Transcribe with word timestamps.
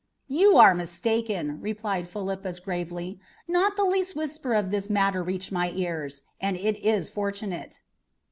"You 0.29 0.57
are 0.57 0.73
mistaken," 0.73 1.59
replied 1.61 2.09
Philippus 2.09 2.59
gravely. 2.59 3.19
"Not 3.47 3.75
the 3.75 3.83
least 3.83 4.15
whisper 4.15 4.55
of 4.55 4.71
this 4.71 4.89
matter 4.89 5.21
reached 5.21 5.51
my 5.51 5.69
ears, 5.75 6.23
and 6.41 6.57
it 6.57 6.79
is 6.79 7.07
fortunate." 7.07 7.81